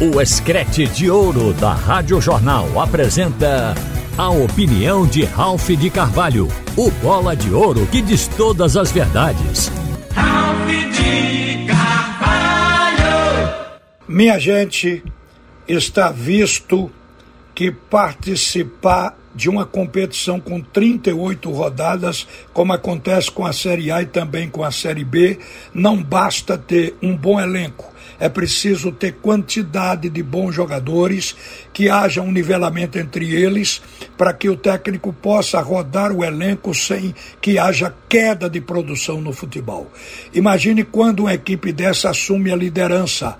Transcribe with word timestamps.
O 0.00 0.20
Escrete 0.20 0.86
de 0.86 1.10
Ouro 1.10 1.52
da 1.52 1.72
Rádio 1.72 2.20
Jornal 2.20 2.80
apresenta 2.80 3.74
a 4.16 4.30
opinião 4.30 5.04
de 5.04 5.24
Ralph 5.24 5.70
de 5.70 5.90
Carvalho, 5.90 6.46
o 6.76 6.88
bola 7.02 7.34
de 7.34 7.52
ouro 7.52 7.84
que 7.88 8.00
diz 8.00 8.28
todas 8.28 8.76
as 8.76 8.92
verdades. 8.92 9.72
Ralph 10.14 10.68
de 10.68 11.66
Carvalho! 11.66 13.00
Minha 14.06 14.38
gente, 14.38 15.02
está 15.66 16.12
visto 16.12 16.92
que 17.52 17.72
participar 17.72 19.18
de 19.34 19.50
uma 19.50 19.66
competição 19.66 20.38
com 20.38 20.60
38 20.60 21.50
rodadas, 21.50 22.24
como 22.52 22.72
acontece 22.72 23.32
com 23.32 23.44
a 23.44 23.52
Série 23.52 23.90
A 23.90 24.00
e 24.00 24.06
também 24.06 24.48
com 24.48 24.62
a 24.62 24.70
Série 24.70 25.02
B, 25.02 25.40
não 25.74 26.00
basta 26.00 26.56
ter 26.56 26.94
um 27.02 27.16
bom 27.16 27.40
elenco 27.40 27.97
é 28.18 28.28
preciso 28.28 28.92
ter 28.92 29.14
quantidade 29.14 30.08
de 30.08 30.22
bons 30.22 30.54
jogadores, 30.54 31.36
que 31.72 31.88
haja 31.88 32.20
um 32.20 32.32
nivelamento 32.32 32.98
entre 32.98 33.34
eles, 33.34 33.80
para 34.16 34.32
que 34.32 34.48
o 34.48 34.56
técnico 34.56 35.12
possa 35.12 35.60
rodar 35.60 36.12
o 36.12 36.24
elenco 36.24 36.74
sem 36.74 37.14
que 37.40 37.58
haja 37.58 37.94
queda 38.08 38.48
de 38.48 38.60
produção 38.60 39.20
no 39.20 39.32
futebol. 39.32 39.90
Imagine 40.34 40.84
quando 40.84 41.20
uma 41.20 41.34
equipe 41.34 41.72
dessa 41.72 42.10
assume 42.10 42.50
a 42.50 42.56
liderança 42.56 43.38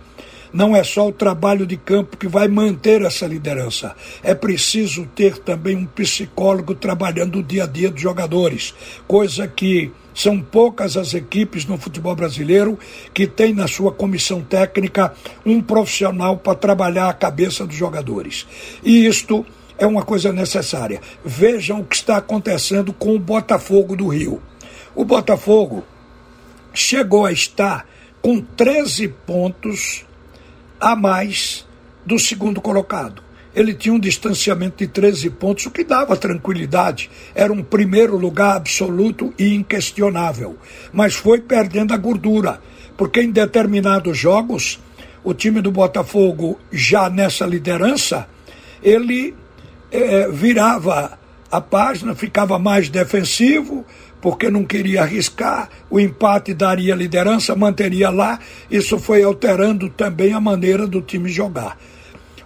não 0.53 0.75
é 0.75 0.83
só 0.83 1.09
o 1.09 1.13
trabalho 1.13 1.67
de 1.67 1.77
campo 1.77 2.17
que 2.17 2.29
vai 2.29 2.49
manter 2.49 3.03
essa 3.03 3.27
liderança. 3.27 3.95
É 4.23 4.35
preciso 4.35 5.07
ter 5.15 5.39
também 5.39 5.77
um 5.77 5.87
psicólogo 5.87 6.75
trabalhando 6.75 7.39
o 7.39 7.43
dia 7.43 7.65
a 7.65 7.67
dia 7.67 7.91
dos 7.91 8.01
jogadores, 8.01 8.75
coisa 9.07 9.47
que 9.47 9.93
são 10.15 10.41
poucas 10.41 10.97
as 10.97 11.15
equipes 11.15 11.65
no 11.65 11.79
futebol 11.79 12.17
brasileiro 12.17 12.77
que 13.15 13.27
têm 13.27 13.55
na 13.55 13.69
sua 13.69 13.93
comissão 13.93 14.43
técnica 14.43 15.15
um 15.47 15.61
profissional 15.61 16.37
para 16.37 16.57
trabalhar 16.57 17.09
a 17.09 17.15
cabeça 17.15 17.65
dos 17.65 17.77
jogadores. 17.77 18.45
E 18.83 19.07
isto 19.07 19.47
é 19.79 19.87
uma 19.87 20.03
coisa 20.03 20.33
necessária. 20.33 21.01
Vejam 21.25 21.81
o 21.81 21.85
que 21.85 21.95
está 21.95 22.17
acontecendo 22.17 22.93
com 22.93 23.15
o 23.15 23.19
Botafogo 23.19 23.95
do 23.95 24.09
Rio. 24.09 24.43
O 24.93 25.05
Botafogo 25.05 25.85
chegou 26.75 27.25
a 27.25 27.31
estar 27.31 27.87
com 28.21 28.41
13 28.41 29.07
pontos 29.09 30.05
a 30.81 30.95
mais 30.97 31.67
do 32.05 32.19
segundo 32.19 32.61
colocado 32.61 33.29
ele 33.59 33.75
tinha 33.75 33.93
um 33.93 33.99
distanciamento 33.99 34.77
de 34.77 34.87
13 34.87 35.31
pontos, 35.31 35.67
o 35.67 35.71
que 35.73 35.83
dava 35.83 36.17
tranquilidade. 36.17 37.11
Era 37.35 37.53
um 37.53 37.63
primeiro 37.63 38.17
lugar 38.17 38.57
absoluto 38.57 39.35
e 39.37 39.53
inquestionável. 39.53 40.57
Mas 40.93 41.15
foi 41.15 41.41
perdendo 41.41 41.93
a 41.93 41.97
gordura, 41.97 42.61
porque 42.97 43.21
em 43.21 43.33
determinados 43.33 44.17
jogos, 44.17 44.79
o 45.25 45.35
time 45.35 45.61
do 45.61 45.73
Botafogo, 45.73 46.57
já 46.71 47.11
nessa 47.11 47.45
liderança, 47.45 48.29
ele 48.81 49.35
é, 49.91 50.29
virava 50.29 51.19
a 51.51 51.61
página, 51.61 52.15
ficava 52.15 52.61
mais 52.61 52.89
defensivo, 52.89 53.85
porque 54.21 54.51
não 54.51 54.65
queria 54.65 55.03
arriscar, 55.03 55.69
o 55.89 56.01
empate 56.01 56.53
daria 56.53 56.95
liderança, 56.95 57.55
manteria 57.55 58.11
lá. 58.11 58.39
Isso 58.71 58.99
foi 58.99 59.23
alterando 59.23 59.89
também 59.89 60.33
a 60.33 60.41
maneira 60.41 60.87
do 60.87 61.01
time 61.01 61.29
jogar. 61.29 61.79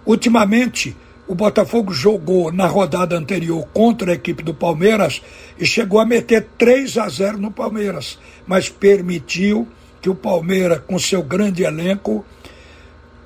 Ultimamente, 0.05 0.95
o 1.27 1.33
Botafogo 1.33 1.93
jogou 1.93 2.51
na 2.51 2.67
rodada 2.67 3.17
anterior 3.17 3.67
contra 3.73 4.11
a 4.11 4.15
equipe 4.15 4.43
do 4.43 4.53
Palmeiras 4.53 5.21
e 5.57 5.65
chegou 5.65 5.99
a 5.99 6.05
meter 6.05 6.47
3 6.57 6.97
a 6.97 7.07
0 7.07 7.37
no 7.37 7.49
Palmeiras, 7.49 8.19
mas 8.45 8.69
permitiu 8.69 9.67
que 10.01 10.09
o 10.09 10.15
Palmeiras, 10.15 10.81
com 10.85 10.99
seu 10.99 11.23
grande 11.23 11.63
elenco, 11.63 12.25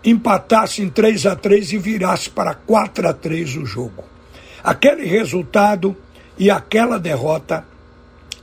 empatasse 0.06 0.82
em 0.82 0.90
3 0.90 1.26
a 1.26 1.36
3 1.36 1.74
e 1.74 1.78
virasse 1.78 2.30
para 2.30 2.54
4 2.54 3.10
a 3.10 3.14
3 3.14 3.58
o 3.58 3.66
jogo. 3.66 4.04
Aquele 4.64 5.06
resultado 5.06 5.98
e 6.38 6.52
aquela 6.52 7.00
derrota 7.00 7.66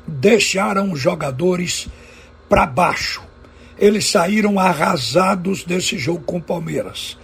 deixaram 0.07 0.93
os 0.93 1.01
jogadores 1.01 1.89
para 2.49 2.67
baixo. 2.67 3.23
Eles 3.79 4.09
saíram 4.11 4.59
arrasados 4.59 5.65
desse 5.65 5.99
jogo 5.99 6.23
com 6.25 6.39
o 6.39 6.43
Palmeiras. 6.43 7.19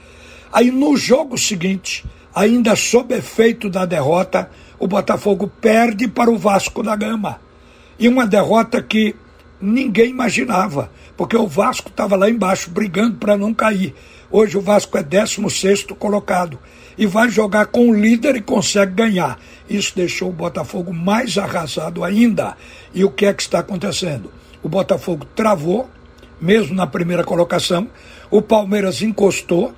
Aí 0.52 0.70
no 0.70 0.96
jogo 0.96 1.38
seguinte, 1.38 2.04
ainda 2.34 2.74
sob 2.74 3.14
efeito 3.14 3.70
da 3.70 3.84
derrota, 3.84 4.50
o 4.78 4.88
Botafogo 4.88 5.46
perde 5.60 6.08
para 6.08 6.30
o 6.30 6.38
Vasco 6.38 6.82
da 6.82 6.96
Gama. 6.96 7.40
E 7.98 8.08
uma 8.08 8.26
derrota 8.26 8.82
que 8.82 9.14
ninguém 9.60 10.10
imaginava, 10.10 10.90
porque 11.16 11.36
o 11.36 11.46
Vasco 11.46 11.90
estava 11.90 12.16
lá 12.16 12.28
embaixo 12.28 12.70
brigando 12.70 13.16
para 13.16 13.36
não 13.36 13.52
cair. 13.52 13.94
Hoje 14.30 14.56
o 14.56 14.60
Vasco 14.60 14.96
é 14.96 15.02
16 15.02 15.84
colocado 15.98 16.58
e 16.96 17.06
vai 17.06 17.28
jogar 17.28 17.66
com 17.66 17.88
o 17.88 17.94
líder 17.94 18.36
e 18.36 18.40
consegue 18.40 18.92
ganhar. 18.92 19.38
Isso 19.68 19.92
deixou 19.94 20.30
o 20.30 20.32
Botafogo 20.32 20.92
mais 20.92 21.38
arrasado 21.38 22.04
ainda. 22.04 22.56
E 22.94 23.04
o 23.04 23.10
que 23.10 23.26
é 23.26 23.32
que 23.32 23.42
está 23.42 23.60
acontecendo? 23.60 24.30
O 24.62 24.68
Botafogo 24.68 25.24
travou, 25.34 25.88
mesmo 26.40 26.74
na 26.74 26.86
primeira 26.86 27.24
colocação, 27.24 27.88
o 28.30 28.42
Palmeiras 28.42 29.02
encostou, 29.02 29.74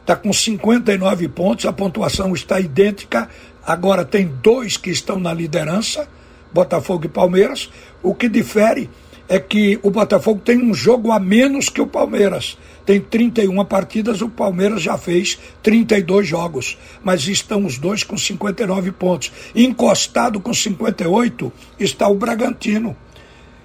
está 0.00 0.14
com 0.14 0.32
59 0.32 1.28
pontos, 1.28 1.66
a 1.66 1.72
pontuação 1.72 2.34
está 2.34 2.60
idêntica. 2.60 3.28
Agora 3.66 4.04
tem 4.04 4.26
dois 4.42 4.76
que 4.76 4.90
estão 4.90 5.18
na 5.18 5.32
liderança, 5.32 6.08
Botafogo 6.52 7.06
e 7.06 7.08
Palmeiras. 7.08 7.70
O 8.02 8.14
que 8.14 8.28
difere 8.28 8.88
é 9.28 9.38
que 9.38 9.78
o 9.82 9.90
Botafogo 9.90 10.40
tem 10.44 10.62
um 10.62 10.72
jogo 10.72 11.10
a 11.10 11.18
menos 11.18 11.68
que 11.68 11.80
o 11.80 11.86
Palmeiras. 11.86 12.56
Tem 12.84 13.00
31 13.00 13.64
partidas, 13.64 14.22
o 14.22 14.28
Palmeiras 14.28 14.82
já 14.82 14.96
fez 14.96 15.38
32 15.62 16.26
jogos. 16.26 16.78
Mas 17.02 17.26
estão 17.26 17.64
os 17.64 17.78
dois 17.78 18.04
com 18.04 18.16
59 18.16 18.92
pontos. 18.92 19.32
Encostado 19.54 20.40
com 20.40 20.54
58 20.54 21.52
está 21.78 22.08
o 22.08 22.14
Bragantino. 22.14 22.96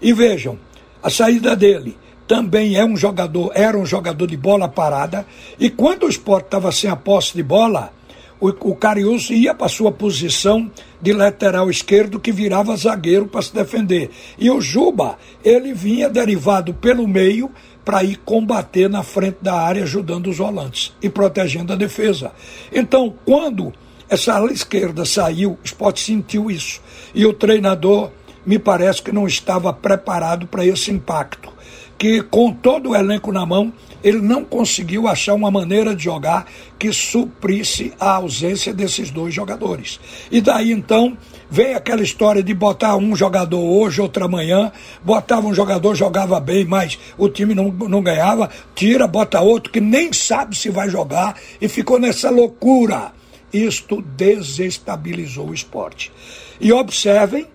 E 0.00 0.12
vejam, 0.12 0.56
A 1.02 1.10
saída 1.10 1.54
dele 1.54 1.98
também 2.26 2.76
é 2.76 2.84
um 2.84 2.96
jogador, 2.96 3.50
era 3.54 3.76
um 3.76 3.84
jogador 3.84 4.26
de 4.26 4.38
bola 4.38 4.68
parada, 4.68 5.26
e 5.58 5.68
quando 5.68 6.04
o 6.04 6.08
esporte 6.08 6.46
estava 6.46 6.72
sem 6.72 6.88
a 6.88 6.96
posse 6.96 7.34
de 7.34 7.42
bola, 7.42 7.92
o, 8.40 8.48
o 8.48 8.76
Cariús 8.76 9.30
ia 9.30 9.54
para 9.54 9.68
sua 9.68 9.92
posição 9.92 10.70
de 11.00 11.12
lateral 11.12 11.70
esquerdo 11.70 12.20
que 12.20 12.32
virava 12.32 12.76
zagueiro 12.76 13.26
para 13.26 13.42
se 13.42 13.54
defender. 13.54 14.10
E 14.38 14.50
o 14.50 14.60
Juba, 14.60 15.18
ele 15.44 15.72
vinha 15.72 16.08
derivado 16.08 16.74
pelo 16.74 17.06
meio 17.06 17.50
para 17.84 18.02
ir 18.02 18.16
combater 18.24 18.88
na 18.88 19.02
frente 19.02 19.38
da 19.42 19.54
área, 19.54 19.82
ajudando 19.82 20.28
os 20.28 20.38
volantes 20.38 20.92
e 21.02 21.08
protegendo 21.08 21.72
a 21.72 21.76
defesa. 21.76 22.32
Então, 22.72 23.14
quando 23.24 23.72
essa 24.08 24.34
ala 24.34 24.52
esquerda 24.52 25.04
saiu, 25.04 25.52
o 25.52 25.58
Sport 25.64 25.98
sentiu 25.98 26.50
isso. 26.50 26.80
E 27.14 27.26
o 27.26 27.32
treinador 27.32 28.10
me 28.44 28.58
parece 28.58 29.02
que 29.02 29.12
não 29.12 29.26
estava 29.26 29.72
preparado 29.72 30.46
para 30.46 30.66
esse 30.66 30.90
impacto. 30.90 31.52
Que 31.96 32.22
com 32.22 32.52
todo 32.52 32.90
o 32.90 32.96
elenco 32.96 33.32
na 33.32 33.46
mão, 33.46 33.72
ele 34.04 34.20
não 34.20 34.44
conseguiu 34.44 35.08
achar 35.08 35.32
uma 35.32 35.50
maneira 35.50 35.96
de 35.96 36.04
jogar 36.04 36.46
que 36.78 36.92
suprisse 36.92 37.94
a 37.98 38.16
ausência 38.16 38.74
desses 38.74 39.10
dois 39.10 39.34
jogadores. 39.34 39.98
E 40.30 40.42
daí 40.42 40.70
então 40.70 41.16
vem 41.50 41.74
aquela 41.74 42.02
história 42.02 42.42
de 42.42 42.52
botar 42.52 42.96
um 42.96 43.16
jogador 43.16 43.62
hoje, 43.62 44.02
outro 44.02 44.26
amanhã, 44.26 44.70
botava 45.02 45.46
um 45.46 45.54
jogador, 45.54 45.94
jogava 45.94 46.38
bem, 46.38 46.66
mas 46.66 46.98
o 47.16 47.30
time 47.30 47.54
não, 47.54 47.70
não 47.70 48.02
ganhava, 48.02 48.50
tira, 48.74 49.08
bota 49.08 49.40
outro 49.40 49.72
que 49.72 49.80
nem 49.80 50.12
sabe 50.12 50.54
se 50.54 50.68
vai 50.68 50.90
jogar 50.90 51.36
e 51.58 51.66
ficou 51.66 51.98
nessa 51.98 52.28
loucura. 52.28 53.12
Isto 53.50 54.02
desestabilizou 54.02 55.48
o 55.48 55.54
esporte. 55.54 56.12
E 56.60 56.72
observem 56.72 57.46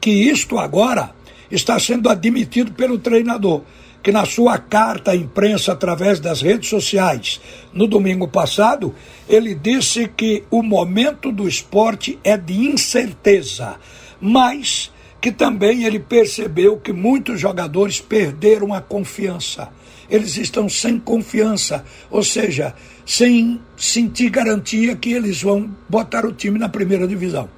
que 0.00 0.10
isto 0.10 0.58
agora 0.58 1.14
está 1.50 1.78
sendo 1.78 2.08
admitido 2.08 2.72
pelo 2.72 2.98
treinador 2.98 3.62
que 4.06 4.12
na 4.12 4.24
sua 4.24 4.56
carta 4.56 5.10
à 5.10 5.16
imprensa 5.16 5.72
através 5.72 6.20
das 6.20 6.40
redes 6.40 6.70
sociais, 6.70 7.40
no 7.74 7.88
domingo 7.88 8.28
passado, 8.28 8.94
ele 9.28 9.52
disse 9.52 10.06
que 10.06 10.44
o 10.48 10.62
momento 10.62 11.32
do 11.32 11.48
esporte 11.48 12.16
é 12.22 12.36
de 12.36 12.54
incerteza, 12.54 13.74
mas 14.20 14.92
que 15.20 15.32
também 15.32 15.82
ele 15.82 15.98
percebeu 15.98 16.76
que 16.76 16.92
muitos 16.92 17.40
jogadores 17.40 17.98
perderam 18.00 18.72
a 18.72 18.80
confiança. 18.80 19.70
Eles 20.08 20.36
estão 20.36 20.68
sem 20.68 21.00
confiança, 21.00 21.84
ou 22.08 22.22
seja, 22.22 22.76
sem 23.04 23.60
sentir 23.76 24.30
garantia 24.30 24.94
que 24.94 25.12
eles 25.12 25.42
vão 25.42 25.68
botar 25.88 26.24
o 26.24 26.32
time 26.32 26.60
na 26.60 26.68
primeira 26.68 27.08
divisão. 27.08 27.48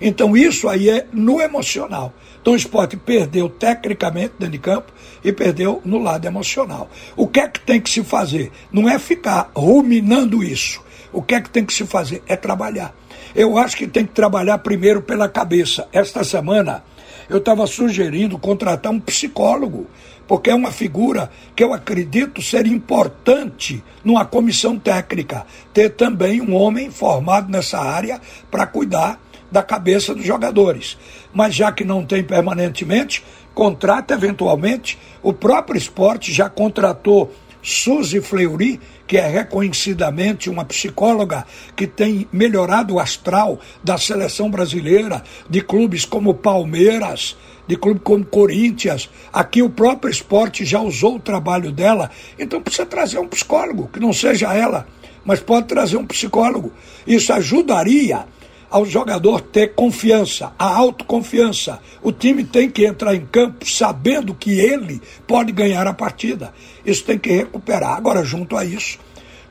Então 0.00 0.36
isso 0.36 0.68
aí 0.68 0.88
é 0.88 1.06
no 1.12 1.40
emocional. 1.40 2.12
Então 2.40 2.52
o 2.52 2.56
esporte 2.56 2.96
perdeu 2.96 3.48
tecnicamente 3.48 4.34
dentro 4.38 4.52
de 4.52 4.58
campo 4.58 4.92
e 5.24 5.32
perdeu 5.32 5.80
no 5.84 5.98
lado 5.98 6.26
emocional. 6.26 6.88
O 7.16 7.26
que 7.26 7.40
é 7.40 7.48
que 7.48 7.60
tem 7.60 7.80
que 7.80 7.90
se 7.90 8.04
fazer? 8.04 8.52
Não 8.70 8.88
é 8.88 8.98
ficar 8.98 9.50
ruminando 9.54 10.44
isso. 10.44 10.80
O 11.12 11.22
que 11.22 11.34
é 11.34 11.40
que 11.40 11.50
tem 11.50 11.64
que 11.64 11.72
se 11.72 11.86
fazer? 11.86 12.22
É 12.26 12.36
trabalhar. 12.36 12.94
Eu 13.34 13.58
acho 13.58 13.76
que 13.76 13.86
tem 13.86 14.06
que 14.06 14.12
trabalhar 14.12 14.58
primeiro 14.58 15.02
pela 15.02 15.28
cabeça. 15.28 15.88
Esta 15.92 16.22
semana 16.22 16.84
eu 17.28 17.38
estava 17.38 17.66
sugerindo 17.66 18.38
contratar 18.38 18.92
um 18.92 19.00
psicólogo, 19.00 19.86
porque 20.26 20.50
é 20.50 20.54
uma 20.54 20.70
figura 20.70 21.30
que 21.54 21.62
eu 21.62 21.72
acredito 21.72 22.40
ser 22.40 22.66
importante 22.66 23.82
numa 24.04 24.24
comissão 24.24 24.78
técnica. 24.78 25.46
Ter 25.72 25.90
também 25.90 26.40
um 26.40 26.54
homem 26.54 26.90
formado 26.90 27.50
nessa 27.50 27.78
área 27.78 28.20
para 28.50 28.66
cuidar 28.66 29.20
da 29.56 29.62
cabeça 29.62 30.14
dos 30.14 30.26
jogadores. 30.26 30.98
Mas 31.32 31.54
já 31.54 31.72
que 31.72 31.82
não 31.82 32.04
tem 32.04 32.22
permanentemente, 32.22 33.24
contrata 33.54 34.12
eventualmente. 34.12 34.98
O 35.22 35.32
próprio 35.32 35.78
esporte 35.78 36.30
já 36.30 36.50
contratou 36.50 37.34
Suzy 37.62 38.20
Fleury, 38.20 38.78
que 39.06 39.16
é 39.16 39.26
reconhecidamente 39.26 40.50
uma 40.50 40.62
psicóloga 40.66 41.46
que 41.74 41.86
tem 41.86 42.28
melhorado 42.30 42.94
o 42.94 43.00
astral 43.00 43.58
da 43.82 43.96
seleção 43.96 44.50
brasileira, 44.50 45.22
de 45.48 45.62
clubes 45.62 46.04
como 46.04 46.34
Palmeiras, 46.34 47.34
de 47.66 47.76
clubes 47.76 48.02
como 48.04 48.26
Corinthians. 48.26 49.08
Aqui 49.32 49.62
o 49.62 49.70
próprio 49.70 50.10
esporte 50.10 50.66
já 50.66 50.80
usou 50.82 51.16
o 51.16 51.20
trabalho 51.20 51.72
dela. 51.72 52.10
Então 52.38 52.60
precisa 52.60 52.84
trazer 52.84 53.18
um 53.18 53.26
psicólogo, 53.26 53.88
que 53.90 54.00
não 54.00 54.12
seja 54.12 54.52
ela, 54.52 54.86
mas 55.24 55.40
pode 55.40 55.66
trazer 55.66 55.96
um 55.96 56.04
psicólogo. 56.04 56.74
Isso 57.06 57.32
ajudaria 57.32 58.26
ao 58.70 58.84
jogador 58.84 59.40
ter 59.40 59.74
confiança, 59.74 60.52
a 60.58 60.76
autoconfiança. 60.76 61.80
O 62.02 62.12
time 62.12 62.44
tem 62.44 62.70
que 62.70 62.84
entrar 62.84 63.14
em 63.14 63.24
campo 63.26 63.68
sabendo 63.68 64.34
que 64.34 64.58
ele 64.58 65.00
pode 65.26 65.52
ganhar 65.52 65.86
a 65.86 65.92
partida. 65.92 66.52
Isso 66.84 67.04
tem 67.04 67.18
que 67.18 67.30
recuperar. 67.30 67.96
Agora, 67.96 68.24
junto 68.24 68.56
a 68.56 68.64
isso, 68.64 68.98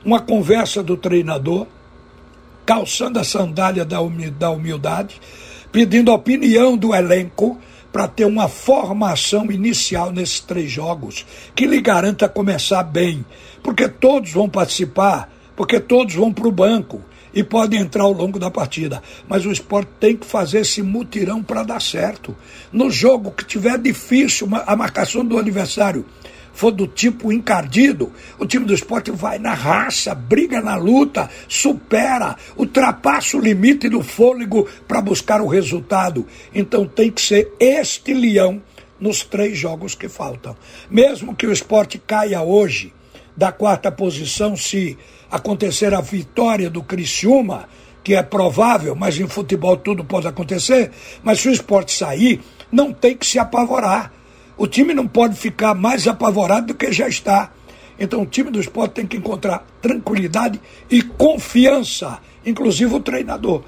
uma 0.04 0.20
conversa 0.20 0.82
do 0.82 0.96
treinador, 0.96 1.66
calçando 2.64 3.18
a 3.18 3.24
sandália 3.24 3.84
da 3.84 4.00
humildade, 4.50 5.20
pedindo 5.72 6.12
opinião 6.12 6.76
do 6.76 6.94
elenco 6.94 7.58
para 7.92 8.08
ter 8.08 8.26
uma 8.26 8.46
formação 8.46 9.50
inicial 9.50 10.12
nesses 10.12 10.40
três 10.40 10.70
jogos 10.70 11.24
que 11.54 11.66
lhe 11.66 11.80
garanta 11.80 12.28
começar 12.28 12.82
bem, 12.82 13.24
porque 13.62 13.88
todos 13.88 14.32
vão 14.32 14.48
participar, 14.48 15.30
porque 15.56 15.80
todos 15.80 16.14
vão 16.14 16.30
para 16.32 16.46
o 16.46 16.52
banco 16.52 17.02
e 17.36 17.44
podem 17.44 17.80
entrar 17.80 18.04
ao 18.04 18.12
longo 18.12 18.38
da 18.38 18.50
partida. 18.50 19.02
Mas 19.28 19.44
o 19.44 19.52
esporte 19.52 19.90
tem 20.00 20.16
que 20.16 20.24
fazer 20.24 20.60
esse 20.60 20.80
mutirão 20.82 21.42
para 21.42 21.62
dar 21.62 21.82
certo. 21.82 22.34
No 22.72 22.90
jogo 22.90 23.30
que 23.30 23.44
tiver 23.44 23.78
difícil 23.78 24.48
a 24.66 24.74
marcação 24.74 25.22
do 25.22 25.38
adversário 25.38 26.06
for 26.54 26.72
do 26.72 26.86
tipo 26.86 27.30
encardido, 27.30 28.10
o 28.38 28.46
time 28.46 28.64
do 28.64 28.72
esporte 28.72 29.10
vai 29.10 29.38
na 29.38 29.52
raça, 29.52 30.14
briga 30.14 30.62
na 30.62 30.76
luta, 30.76 31.28
supera, 31.46 32.34
ultrapassa 32.56 33.36
o 33.36 33.40
limite 33.40 33.90
do 33.90 34.02
fôlego 34.02 34.66
para 34.88 35.02
buscar 35.02 35.42
o 35.42 35.46
resultado. 35.46 36.26
Então 36.54 36.86
tem 36.86 37.10
que 37.10 37.20
ser 37.20 37.52
este 37.60 38.14
leão 38.14 38.62
nos 38.98 39.22
três 39.22 39.58
jogos 39.58 39.94
que 39.94 40.08
faltam. 40.08 40.56
Mesmo 40.88 41.36
que 41.36 41.46
o 41.46 41.52
esporte 41.52 41.98
caia 41.98 42.40
hoje 42.40 42.94
da 43.36 43.52
quarta 43.52 43.92
posição, 43.92 44.56
se 44.56 44.96
acontecer 45.30 45.92
a 45.92 46.00
vitória 46.00 46.70
do 46.70 46.82
Criciúma, 46.82 47.68
que 48.02 48.14
é 48.14 48.22
provável, 48.22 48.94
mas 48.94 49.18
em 49.18 49.26
futebol 49.26 49.76
tudo 49.76 50.04
pode 50.04 50.26
acontecer, 50.26 50.90
mas 51.22 51.40
se 51.40 51.48
o 51.48 51.52
esporte 51.52 51.92
sair, 51.92 52.40
não 52.70 52.92
tem 52.92 53.16
que 53.16 53.26
se 53.26 53.38
apavorar. 53.38 54.12
O 54.56 54.66
time 54.66 54.94
não 54.94 55.06
pode 55.06 55.36
ficar 55.36 55.74
mais 55.74 56.06
apavorado 56.06 56.68
do 56.68 56.74
que 56.74 56.92
já 56.92 57.08
está. 57.08 57.50
Então 57.98 58.22
o 58.22 58.26
time 58.26 58.50
do 58.50 58.60
esporte 58.60 58.92
tem 58.92 59.06
que 59.06 59.16
encontrar 59.16 59.66
tranquilidade 59.82 60.60
e 60.90 61.02
confiança, 61.02 62.18
inclusive 62.44 62.94
o 62.94 63.00
treinador, 63.00 63.62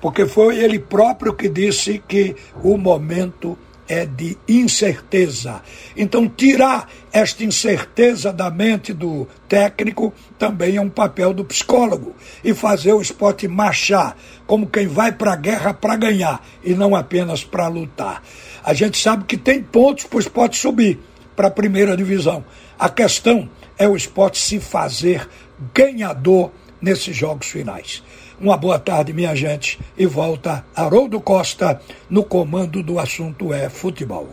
porque 0.00 0.26
foi 0.26 0.58
ele 0.58 0.78
próprio 0.78 1.34
que 1.34 1.48
disse 1.48 2.02
que 2.06 2.34
o 2.62 2.76
momento 2.76 3.56
é 3.88 4.06
de 4.06 4.36
incerteza. 4.48 5.62
Então, 5.96 6.28
tirar 6.28 6.88
esta 7.12 7.44
incerteza 7.44 8.32
da 8.32 8.50
mente 8.50 8.92
do 8.92 9.28
técnico 9.48 10.12
também 10.38 10.76
é 10.76 10.80
um 10.80 10.88
papel 10.88 11.32
do 11.32 11.44
psicólogo. 11.44 12.14
E 12.42 12.54
fazer 12.54 12.92
o 12.92 13.02
esporte 13.02 13.46
marchar 13.46 14.16
como 14.46 14.66
quem 14.66 14.86
vai 14.86 15.12
para 15.12 15.32
a 15.32 15.36
guerra 15.36 15.74
para 15.74 15.96
ganhar 15.96 16.44
e 16.62 16.74
não 16.74 16.94
apenas 16.94 17.44
para 17.44 17.68
lutar. 17.68 18.22
A 18.62 18.72
gente 18.72 19.00
sabe 19.00 19.24
que 19.24 19.36
tem 19.36 19.62
pontos 19.62 20.04
para 20.04 20.16
o 20.16 20.20
esporte 20.20 20.56
subir 20.56 20.98
para 21.36 21.48
a 21.48 21.50
primeira 21.50 21.96
divisão. 21.96 22.44
A 22.78 22.88
questão 22.88 23.48
é 23.78 23.88
o 23.88 23.96
esporte 23.96 24.38
se 24.38 24.60
fazer 24.60 25.28
ganhador 25.74 26.50
nesses 26.80 27.16
jogos 27.16 27.46
finais. 27.46 28.02
Uma 28.40 28.56
boa 28.56 28.78
tarde, 28.78 29.12
minha 29.12 29.34
gente, 29.34 29.78
e 29.96 30.06
volta 30.06 30.64
Haroldo 30.74 31.20
Costa 31.20 31.80
no 32.10 32.24
comando 32.24 32.82
do 32.82 32.98
assunto 32.98 33.52
é 33.52 33.68
futebol. 33.68 34.28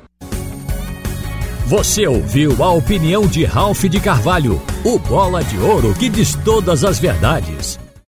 Você 1.67 2.05
ouviu 2.05 2.61
a 2.61 2.71
opinião 2.71 3.25
de 3.25 3.45
Ralph 3.45 3.83
de 3.85 3.99
Carvalho, 3.99 4.61
o 4.83 4.99
bola 4.99 5.41
de 5.43 5.57
ouro 5.57 5.93
que 5.93 6.09
diz 6.09 6.35
todas 6.43 6.83
as 6.83 6.99
verdades. 6.99 7.79